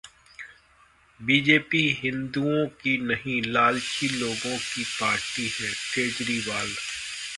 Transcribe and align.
BJP 1.19 1.81
हिंदुओं 1.99 2.65
की 2.81 2.97
नहीं, 3.03 3.41
लालची 3.51 4.09
लोगों 4.09 4.57
की 4.57 4.83
पार्टी 4.99 5.47
है: 5.49 5.71
केजरीवाल 5.93 6.67